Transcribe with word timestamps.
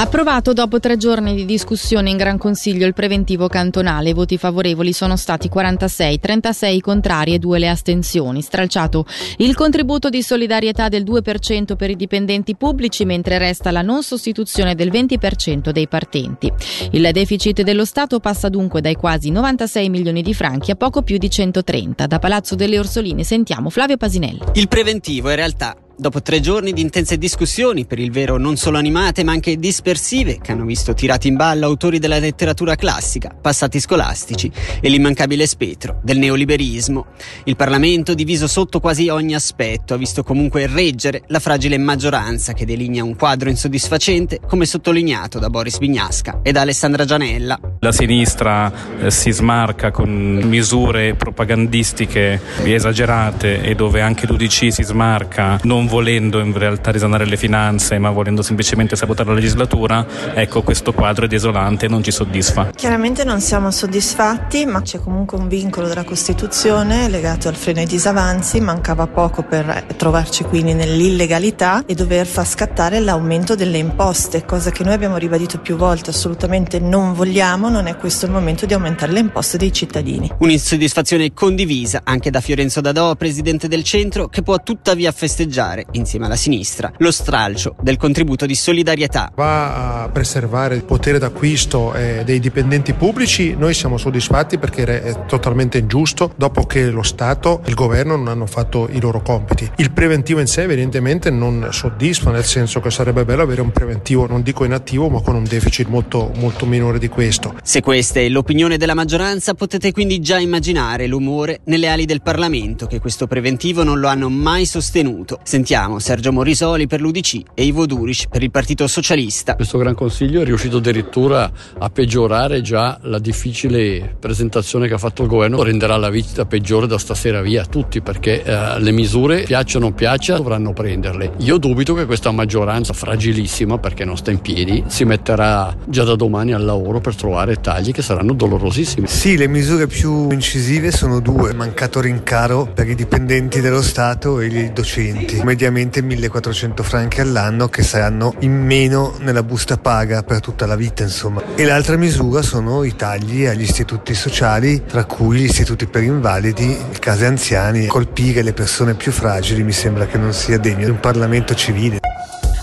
Approvato 0.00 0.52
dopo 0.52 0.78
tre 0.78 0.96
giorni 0.96 1.34
di 1.34 1.44
discussione 1.44 2.08
in 2.10 2.16
Gran 2.16 2.38
Consiglio 2.38 2.86
il 2.86 2.94
preventivo 2.94 3.48
cantonale. 3.48 4.14
Voti 4.14 4.38
favorevoli 4.38 4.92
sono 4.92 5.16
stati 5.16 5.48
46, 5.48 6.20
36 6.20 6.80
contrari 6.80 7.34
e 7.34 7.40
2 7.40 7.58
le 7.58 7.68
astensioni. 7.68 8.40
Stralciato 8.40 9.04
il 9.38 9.56
contributo 9.56 10.08
di 10.08 10.22
solidarietà 10.22 10.88
del 10.88 11.02
2% 11.02 11.74
per 11.74 11.90
i 11.90 11.96
dipendenti 11.96 12.54
pubblici, 12.54 13.04
mentre 13.04 13.38
resta 13.38 13.72
la 13.72 13.82
non 13.82 14.04
sostituzione 14.04 14.76
del 14.76 14.92
20% 14.92 15.70
dei 15.70 15.88
partenti. 15.88 16.48
Il 16.92 17.08
deficit 17.12 17.62
dello 17.62 17.84
Stato 17.84 18.20
passa 18.20 18.48
dunque 18.48 18.80
dai 18.80 18.94
quasi 18.94 19.30
96 19.30 19.88
milioni 19.88 20.22
di 20.22 20.32
franchi 20.32 20.70
a 20.70 20.76
poco 20.76 21.02
più 21.02 21.18
di 21.18 21.28
130. 21.28 22.06
Da 22.06 22.20
Palazzo 22.20 22.54
delle 22.54 22.78
Orsoline 22.78 23.24
sentiamo 23.24 23.68
Flavio 23.68 23.96
Pasinelli. 23.96 24.42
Il 24.52 24.68
preventivo 24.68 25.28
in 25.30 25.36
realtà 25.36 25.74
Dopo 26.00 26.22
tre 26.22 26.38
giorni 26.38 26.72
di 26.72 26.80
intense 26.80 27.18
discussioni, 27.18 27.84
per 27.84 27.98
il 27.98 28.12
vero 28.12 28.38
non 28.38 28.54
solo 28.54 28.78
animate 28.78 29.24
ma 29.24 29.32
anche 29.32 29.56
dispersive, 29.56 30.38
che 30.40 30.52
hanno 30.52 30.64
visto 30.64 30.94
tirati 30.94 31.26
in 31.26 31.34
ballo 31.34 31.66
autori 31.66 31.98
della 31.98 32.20
letteratura 32.20 32.76
classica, 32.76 33.34
passati 33.34 33.80
scolastici 33.80 34.48
e 34.80 34.88
l'immancabile 34.90 35.44
spettro 35.44 35.98
del 36.04 36.18
neoliberismo, 36.18 37.06
il 37.46 37.56
Parlamento, 37.56 38.14
diviso 38.14 38.46
sotto 38.46 38.78
quasi 38.78 39.08
ogni 39.08 39.34
aspetto, 39.34 39.94
ha 39.94 39.96
visto 39.96 40.22
comunque 40.22 40.68
reggere 40.68 41.24
la 41.26 41.40
fragile 41.40 41.76
maggioranza 41.78 42.52
che 42.52 42.64
delinea 42.64 43.02
un 43.02 43.16
quadro 43.16 43.48
insoddisfacente, 43.48 44.38
come 44.46 44.66
sottolineato 44.66 45.40
da 45.40 45.50
Boris 45.50 45.78
Vignasca 45.78 46.42
e 46.44 46.52
da 46.52 46.60
Alessandra 46.60 47.04
Gianella. 47.04 47.58
La 47.80 47.90
sinistra 47.90 48.72
eh, 49.00 49.10
si 49.10 49.32
smarca 49.32 49.90
con 49.90 50.08
misure 50.44 51.16
propagandistiche 51.16 52.40
esagerate 52.62 53.62
e 53.62 53.74
dove 53.74 54.00
anche 54.00 54.28
l'UDC 54.28 54.72
si 54.72 54.84
smarca 54.84 55.58
non 55.64 55.86
volendo 55.88 56.38
in 56.38 56.56
realtà 56.56 56.92
risanare 56.92 57.26
le 57.26 57.36
finanze 57.36 57.98
ma 57.98 58.10
volendo 58.10 58.42
semplicemente 58.42 58.94
sabotare 58.94 59.30
la 59.30 59.34
legislatura, 59.34 60.06
ecco 60.34 60.62
questo 60.62 60.92
quadro 60.92 61.24
è 61.24 61.28
desolante 61.28 61.86
e 61.86 61.88
non 61.88 62.02
ci 62.02 62.12
soddisfa. 62.12 62.70
Chiaramente 62.74 63.24
non 63.24 63.40
siamo 63.40 63.70
soddisfatti 63.70 64.66
ma 64.66 64.82
c'è 64.82 65.00
comunque 65.00 65.38
un 65.38 65.48
vincolo 65.48 65.88
della 65.88 66.04
Costituzione 66.04 67.08
legato 67.08 67.48
al 67.48 67.56
freno 67.56 67.80
ai 67.80 67.86
disavanzi, 67.86 68.60
mancava 68.60 69.06
poco 69.06 69.42
per 69.42 69.84
trovarci 69.96 70.44
quindi 70.44 70.74
nell'illegalità 70.74 71.82
e 71.86 71.94
dover 71.94 72.26
far 72.26 72.46
scattare 72.46 73.00
l'aumento 73.00 73.54
delle 73.54 73.78
imposte, 73.78 74.44
cosa 74.44 74.70
che 74.70 74.84
noi 74.84 74.92
abbiamo 74.92 75.16
ribadito 75.16 75.58
più 75.58 75.76
volte, 75.76 76.10
assolutamente 76.10 76.78
non 76.78 77.14
vogliamo, 77.14 77.68
non 77.68 77.86
è 77.86 77.96
questo 77.96 78.26
il 78.26 78.32
momento 78.32 78.66
di 78.66 78.74
aumentare 78.74 79.12
le 79.12 79.20
imposte 79.20 79.56
dei 79.56 79.72
cittadini. 79.72 80.30
Un'insoddisfazione 80.38 81.32
condivisa 81.32 82.02
anche 82.04 82.30
da 82.30 82.40
Fiorenzo 82.40 82.80
Dadò, 82.80 83.14
presidente 83.14 83.68
del 83.68 83.82
centro, 83.82 84.28
che 84.28 84.42
può 84.42 84.58
tuttavia 84.58 85.10
festeggiare 85.12 85.77
preservare, 85.78 85.86
insieme 85.92 86.26
alla 86.26 86.36
sinistra, 86.36 86.92
lo 86.98 87.10
stralcio 87.10 87.76
del 87.80 87.96
contributo 87.96 88.46
di 88.46 88.54
solidarietà. 88.54 89.30
Va 89.34 90.02
a 90.02 90.08
preservare 90.08 90.74
il 90.74 90.84
potere 90.84 91.18
d'acquisto 91.18 91.94
eh, 91.94 92.22
dei 92.24 92.40
dipendenti 92.40 92.92
pubblici, 92.94 93.54
noi 93.56 93.74
siamo 93.74 93.96
soddisfatti 93.96 94.58
perché 94.58 95.02
è 95.02 95.26
totalmente 95.26 95.78
ingiusto 95.78 96.32
dopo 96.36 96.64
che 96.64 96.90
lo 96.90 97.02
Stato 97.02 97.60
e 97.64 97.68
il 97.68 97.74
governo 97.74 98.16
non 98.16 98.28
hanno 98.28 98.46
fatto 98.46 98.88
i 98.90 99.00
loro 99.00 99.22
compiti. 99.22 99.70
Il 99.76 99.92
preventivo 99.92 100.40
in 100.40 100.46
sé 100.46 100.62
evidentemente 100.62 101.30
non 101.30 101.68
soddisfa, 101.70 102.30
nel 102.30 102.44
senso 102.44 102.80
che 102.80 102.90
sarebbe 102.90 103.24
bello 103.24 103.42
avere 103.42 103.60
un 103.60 103.70
preventivo, 103.70 104.26
non 104.26 104.42
dico 104.42 104.64
inattivo, 104.64 105.08
ma 105.08 105.20
con 105.20 105.34
un 105.34 105.44
deficit 105.44 105.88
molto, 105.88 106.32
molto 106.36 106.66
minore 106.66 106.98
di 106.98 107.08
questo. 107.08 107.54
Se 107.62 107.80
questa 107.80 108.20
è 108.20 108.28
l'opinione 108.28 108.76
della 108.76 108.94
maggioranza, 108.94 109.54
potete 109.54 109.92
quindi 109.92 110.20
già 110.20 110.38
immaginare 110.38 111.06
l'umore 111.06 111.60
nelle 111.64 111.88
ali 111.88 112.04
del 112.04 112.22
Parlamento 112.22 112.86
che 112.86 113.00
questo 113.00 113.26
preventivo 113.26 113.82
non 113.82 114.00
lo 114.00 114.08
hanno 114.08 114.28
mai 114.28 114.64
sostenuto. 114.64 115.38
Sentiamo 115.42 115.67
Sentiamo 115.68 115.98
Sergio 115.98 116.32
Morisoli 116.32 116.86
per 116.86 117.02
l'UDC 117.02 117.42
e 117.52 117.64
Ivo 117.64 117.84
Duric 117.84 118.28
per 118.30 118.42
il 118.42 118.50
Partito 118.50 118.86
Socialista. 118.86 119.54
Questo 119.54 119.76
Gran 119.76 119.94
Consiglio 119.94 120.40
è 120.40 120.44
riuscito 120.46 120.78
addirittura 120.78 121.52
a 121.76 121.90
peggiorare 121.90 122.62
già 122.62 122.98
la 123.02 123.18
difficile 123.18 124.16
presentazione 124.18 124.88
che 124.88 124.94
ha 124.94 124.98
fatto 124.98 125.20
il 125.20 125.28
governo, 125.28 125.62
renderà 125.62 125.98
la 125.98 126.08
vita 126.08 126.46
peggiore 126.46 126.86
da 126.86 126.96
stasera 126.96 127.42
via 127.42 127.64
a 127.64 127.66
tutti 127.66 128.00
perché 128.00 128.42
eh, 128.42 128.80
le 128.80 128.90
misure, 128.92 129.42
piacciono 129.42 129.84
o 129.84 129.88
non 129.88 129.94
piaccia, 129.94 130.36
dovranno 130.36 130.72
prenderle. 130.72 131.32
Io 131.40 131.58
dubito 131.58 131.92
che 131.92 132.06
questa 132.06 132.30
maggioranza 132.30 132.94
fragilissima, 132.94 133.76
perché 133.76 134.06
non 134.06 134.16
sta 134.16 134.30
in 134.30 134.40
piedi, 134.40 134.84
si 134.86 135.04
metterà 135.04 135.76
già 135.84 136.04
da 136.04 136.16
domani 136.16 136.54
al 136.54 136.64
lavoro 136.64 137.00
per 137.00 137.14
trovare 137.14 137.56
tagli 137.56 137.92
che 137.92 138.00
saranno 138.00 138.32
dolorosissimi. 138.32 139.06
Sì, 139.06 139.36
le 139.36 139.48
misure 139.48 139.86
più 139.86 140.30
incisive 140.30 140.90
sono 140.90 141.20
due, 141.20 141.52
mancato 141.52 142.00
rincaro 142.00 142.70
per 142.72 142.88
i 142.88 142.94
dipendenti 142.94 143.60
dello 143.60 143.82
Stato 143.82 144.40
e 144.40 144.46
i 144.46 144.72
docenti 144.72 145.56
mediamente 145.58 146.02
1400 146.02 146.84
franchi 146.84 147.20
all'anno 147.20 147.66
che 147.66 147.82
saranno 147.82 148.32
in 148.40 148.52
meno 148.52 149.16
nella 149.18 149.42
busta 149.42 149.76
paga 149.76 150.22
per 150.22 150.38
tutta 150.38 150.66
la 150.66 150.76
vita 150.76 151.02
insomma. 151.02 151.42
E 151.56 151.64
l'altra 151.64 151.96
misura 151.96 152.42
sono 152.42 152.84
i 152.84 152.94
tagli 152.94 153.44
agli 153.44 153.62
istituti 153.62 154.14
sociali, 154.14 154.84
tra 154.84 155.04
cui 155.04 155.38
gli 155.38 155.44
istituti 155.44 155.86
per 155.86 156.04
invalidi, 156.04 156.78
case 157.00 157.26
anziani. 157.26 157.86
Colpire 157.86 158.42
le 158.42 158.52
persone 158.52 158.94
più 158.94 159.10
fragili 159.10 159.64
mi 159.64 159.72
sembra 159.72 160.06
che 160.06 160.16
non 160.16 160.32
sia 160.32 160.58
degno 160.58 160.84
di 160.84 160.90
un 160.90 161.00
Parlamento 161.00 161.56
civile. 161.56 161.97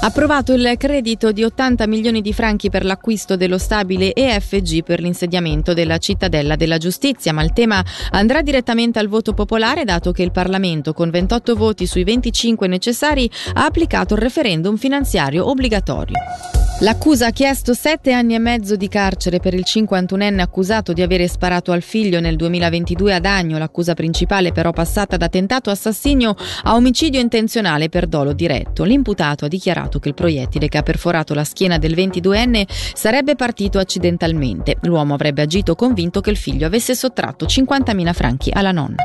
Approvato 0.05 0.53
il 0.53 0.75
credito 0.77 1.31
di 1.31 1.43
80 1.43 1.87
milioni 1.87 2.21
di 2.21 2.31
franchi 2.31 2.69
per 2.69 2.85
l'acquisto 2.85 3.35
dello 3.35 3.57
stabile 3.57 4.13
EFG 4.13 4.83
per 4.83 4.99
l'insediamento 4.99 5.73
della 5.73 5.97
cittadella 5.97 6.55
della 6.55 6.77
giustizia, 6.77 7.33
ma 7.33 7.41
il 7.41 7.53
tema 7.53 7.83
andrà 8.11 8.43
direttamente 8.43 8.99
al 8.99 9.07
voto 9.07 9.33
popolare 9.33 9.83
dato 9.83 10.11
che 10.11 10.21
il 10.21 10.31
Parlamento 10.31 10.93
con 10.93 11.09
28 11.09 11.55
voti 11.55 11.87
sui 11.87 12.03
25 12.03 12.67
necessari 12.67 13.27
ha 13.53 13.65
applicato 13.65 14.13
il 14.13 14.21
referendum 14.21 14.77
finanziario 14.77 15.49
obbligatorio. 15.49 16.13
L'accusa 16.79 17.27
ha 17.27 17.31
chiesto 17.31 17.73
sette 17.73 18.11
anni 18.11 18.35
e 18.35 18.39
mezzo 18.39 18.75
di 18.75 18.89
carcere 18.89 19.39
per 19.39 19.53
il 19.53 19.63
51enne 19.65 20.41
accusato 20.41 20.91
di 20.91 21.01
avere 21.01 21.29
sparato 21.29 21.71
al 21.71 21.81
figlio 21.81 22.19
nel 22.19 22.35
2022 22.35 23.13
ad 23.13 23.23
Agno. 23.23 23.57
L'accusa 23.57 23.93
principale 23.93 24.51
però 24.51 24.71
passata 24.71 25.15
da 25.15 25.29
tentato 25.29 25.69
assassinio 25.69 26.35
a 26.63 26.75
omicidio 26.75 27.21
intenzionale 27.21 27.87
per 27.87 28.07
dolo 28.07 28.33
diretto. 28.33 28.83
L'imputato 28.83 29.45
ha 29.45 29.47
dichiarato 29.47 29.99
che 29.99 30.09
il 30.09 30.15
proiettile 30.15 30.67
che 30.67 30.77
ha 30.77 30.83
perforato 30.83 31.33
la 31.33 31.45
schiena 31.45 31.77
del 31.77 31.95
22enne 31.95 32.65
sarebbe 32.93 33.35
partito 33.35 33.79
accidentalmente. 33.79 34.75
L'uomo 34.81 35.13
avrebbe 35.13 35.43
agito 35.43 35.75
convinto 35.75 36.19
che 36.19 36.31
il 36.31 36.37
figlio 36.37 36.67
avesse 36.67 36.93
sottratto 36.93 37.45
50.000 37.45 38.13
franchi 38.13 38.51
alla 38.53 38.73
nonna. 38.73 38.97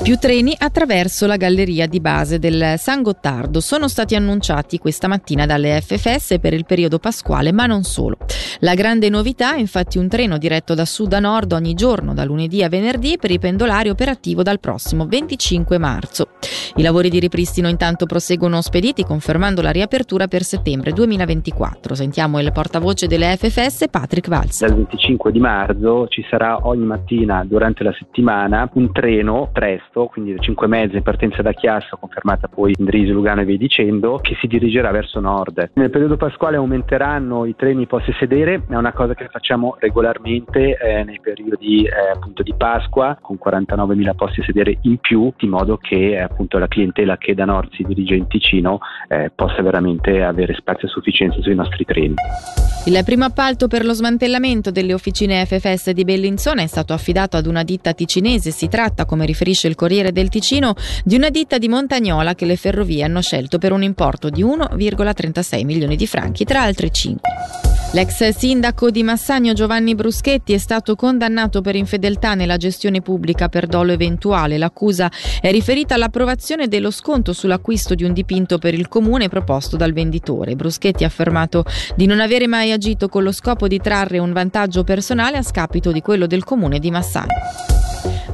Più 0.00 0.16
treni 0.16 0.52
attraverso 0.58 1.26
la 1.26 1.36
galleria 1.36 1.86
di 1.86 2.00
base 2.00 2.40
del 2.40 2.74
San 2.76 3.02
Gottardo 3.02 3.60
sono 3.60 3.86
stati 3.86 4.16
annunciati 4.16 4.78
questa 4.78 5.06
mattina 5.06 5.46
dalle 5.46 5.80
FFS 5.80 6.38
per 6.40 6.54
il 6.54 6.64
periodo 6.64 6.98
pasquale, 6.98 7.52
ma 7.52 7.66
non 7.66 7.84
solo. 7.84 8.16
La 8.60 8.74
grande 8.74 9.08
novità 9.08 9.54
è 9.54 9.58
infatti 9.58 9.98
un 9.98 10.08
treno 10.08 10.38
diretto 10.38 10.74
da 10.74 10.84
sud 10.84 11.12
a 11.12 11.20
nord 11.20 11.52
ogni 11.52 11.74
giorno, 11.74 12.14
da 12.14 12.24
lunedì 12.24 12.64
a 12.64 12.68
venerdì, 12.68 13.16
per 13.16 13.30
i 13.30 13.38
pendolari 13.38 13.90
operativo 13.90 14.42
dal 14.42 14.58
prossimo 14.58 15.06
25 15.06 15.78
marzo. 15.78 16.28
I 16.76 16.82
lavori 16.82 17.08
di 17.08 17.20
ripristino 17.20 17.68
intanto 17.68 18.06
proseguono 18.06 18.60
spediti, 18.60 19.04
confermando 19.04 19.62
la 19.62 19.70
riapertura 19.70 20.26
per 20.26 20.42
settembre 20.42 20.92
2024. 20.92 21.94
Sentiamo 21.94 22.40
il 22.40 22.50
portavoce 22.50 23.06
delle 23.06 23.36
FFS, 23.36 23.88
Patrick 23.88 24.28
Valls. 24.28 24.60
Dal 24.60 24.74
25 24.74 25.30
di 25.30 25.38
marzo 25.38 26.08
ci 26.08 26.24
sarà 26.28 26.66
ogni 26.66 26.86
mattina 26.86 27.44
durante 27.44 27.84
la 27.84 27.94
settimana 27.96 28.68
un 28.72 28.90
treno 28.90 29.50
presto 29.52 29.81
presto, 29.82 30.06
quindi 30.06 30.38
5 30.38 30.66
mezzi 30.66 30.96
in 30.96 31.02
partenza 31.02 31.42
da 31.42 31.52
Chiasso, 31.52 31.96
confermata 31.96 32.48
poi 32.48 32.74
in 32.76 32.84
Drisi, 32.84 33.10
Lugano 33.10 33.40
e 33.40 33.44
via 33.44 33.56
dicendo, 33.56 34.18
che 34.18 34.36
si 34.40 34.46
dirigerà 34.46 34.90
verso 34.90 35.20
nord. 35.20 35.70
Nel 35.74 35.90
periodo 35.90 36.16
pasquale 36.16 36.56
aumenteranno 36.56 37.44
i 37.44 37.56
treni 37.56 37.86
posti 37.86 38.12
sedere, 38.18 38.62
è 38.68 38.76
una 38.76 38.92
cosa 38.92 39.14
che 39.14 39.28
facciamo 39.30 39.76
regolarmente 39.78 40.76
eh, 40.76 41.04
nei 41.04 41.20
periodi 41.20 41.84
eh, 41.84 41.90
appunto 42.14 42.42
di 42.42 42.54
Pasqua 42.56 43.18
con 43.20 43.38
49.000 43.42 44.14
posti 44.14 44.42
sedere 44.42 44.78
in 44.82 44.98
più, 44.98 45.32
di 45.36 45.48
modo 45.48 45.76
che 45.76 46.12
eh, 46.12 46.20
appunto 46.20 46.58
la 46.58 46.68
clientela 46.68 47.16
che 47.16 47.34
da 47.34 47.44
nord 47.44 47.72
si 47.72 47.82
dirige 47.82 48.14
in 48.14 48.26
Ticino 48.26 48.80
eh, 49.08 49.30
possa 49.34 49.62
veramente 49.62 50.22
avere 50.22 50.54
spazio 50.54 50.88
a 50.88 50.90
sufficienza 50.90 51.40
sui 51.40 51.54
nostri 51.54 51.84
treni. 51.84 52.14
Il 52.84 53.00
primo 53.04 53.24
appalto 53.24 53.68
per 53.68 53.84
lo 53.84 53.92
smantellamento 53.92 54.72
delle 54.72 54.92
officine 54.92 55.46
FFS 55.46 55.90
di 55.90 56.02
Bellinzona 56.02 56.62
è 56.62 56.66
stato 56.66 56.92
affidato 56.92 57.36
ad 57.36 57.46
una 57.46 57.62
ditta 57.62 57.92
ticinese. 57.92 58.50
Si 58.50 58.66
tratta, 58.66 59.04
come 59.04 59.24
riferisce 59.24 59.68
il 59.68 59.71
Corriere 59.74 60.12
del 60.12 60.28
Ticino, 60.28 60.74
di 61.04 61.16
una 61.16 61.30
ditta 61.30 61.58
di 61.58 61.68
Montagnola 61.68 62.34
che 62.34 62.46
le 62.46 62.56
ferrovie 62.56 63.04
hanno 63.04 63.20
scelto 63.20 63.58
per 63.58 63.72
un 63.72 63.82
importo 63.82 64.30
di 64.30 64.42
1,36 64.42 65.64
milioni 65.64 65.96
di 65.96 66.06
franchi, 66.06 66.44
tra 66.44 66.62
altri 66.62 66.92
5. 66.92 67.30
L'ex 67.94 68.26
sindaco 68.30 68.90
di 68.90 69.02
Massagno 69.02 69.52
Giovanni 69.52 69.94
Bruschetti 69.94 70.54
è 70.54 70.58
stato 70.58 70.96
condannato 70.96 71.60
per 71.60 71.76
infedeltà 71.76 72.32
nella 72.32 72.56
gestione 72.56 73.02
pubblica 73.02 73.50
per 73.50 73.66
dolo 73.66 73.92
eventuale. 73.92 74.56
L'accusa 74.56 75.10
è 75.42 75.50
riferita 75.50 75.94
all'approvazione 75.94 76.68
dello 76.68 76.90
sconto 76.90 77.34
sull'acquisto 77.34 77.94
di 77.94 78.04
un 78.04 78.14
dipinto 78.14 78.56
per 78.56 78.72
il 78.72 78.88
comune 78.88 79.28
proposto 79.28 79.76
dal 79.76 79.92
venditore. 79.92 80.56
Bruschetti 80.56 81.04
ha 81.04 81.08
affermato 81.08 81.66
di 81.94 82.06
non 82.06 82.20
avere 82.20 82.46
mai 82.46 82.72
agito 82.72 83.10
con 83.10 83.24
lo 83.24 83.32
scopo 83.32 83.68
di 83.68 83.78
trarre 83.78 84.18
un 84.18 84.32
vantaggio 84.32 84.84
personale 84.84 85.36
a 85.36 85.42
scapito 85.42 85.92
di 85.92 86.00
quello 86.00 86.26
del 86.26 86.44
comune 86.44 86.78
di 86.78 86.90
Massagno. 86.90 87.81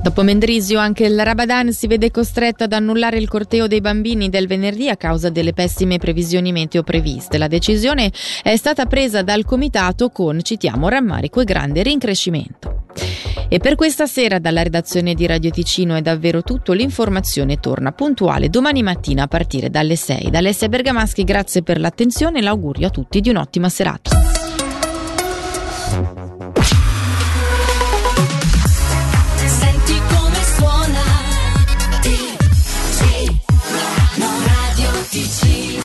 Dopo 0.09 0.23
Mendrisio 0.23 0.79
anche 0.79 1.05
il 1.05 1.23
Rabadan 1.23 1.71
si 1.71 1.87
vede 1.87 2.11
costretto 2.11 2.65
ad 2.65 2.73
annullare 2.73 3.19
il 3.19 3.29
corteo 3.29 3.67
dei 3.67 3.83
bambini 3.83 4.31
del 4.31 4.47
venerdì 4.47 4.89
a 4.89 4.97
causa 4.97 5.29
delle 5.29 5.53
pessime 5.53 5.99
previsioni 5.99 6.51
meteo 6.51 6.83
previste. 6.83 7.37
La 7.37 7.47
decisione 7.47 8.11
è 8.43 8.57
stata 8.57 8.87
presa 8.87 9.21
dal 9.21 9.45
comitato 9.45 10.09
con, 10.09 10.43
citiamo, 10.43 10.89
rammarico 10.89 11.43
e 11.43 11.45
grande 11.45 11.83
rincrescimento. 11.83 12.85
E 13.51 13.59
per 13.59 13.75
questa 13.75 14.07
sera 14.07 14.39
dalla 14.39 14.63
redazione 14.63 15.13
di 15.13 15.27
Radio 15.27 15.51
Ticino 15.51 15.95
è 15.95 16.01
davvero 16.01 16.41
tutto. 16.43 16.73
L'informazione 16.73 17.61
torna 17.61 17.93
puntuale 17.93 18.49
domani 18.49 18.83
mattina 18.83 19.25
a 19.25 19.29
partire 19.29 19.69
dalle 19.69 19.97
6. 19.97 20.31
Da 20.31 20.39
Alessia 20.39 20.71
Bergamaschi 20.71 21.23
grazie 21.23 21.63
per 21.63 21.79
l'attenzione 21.79 22.39
e 22.39 22.43
l'augurio 22.43 22.87
a 22.87 22.91
tutti 22.91 23.21
di 23.21 23.29
un'ottima 23.29 23.69
serata. 23.69 24.28